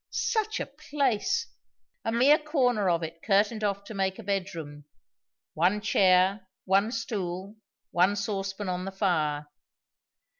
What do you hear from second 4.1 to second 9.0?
a bedroom. One chair, one stool, one saucepan on the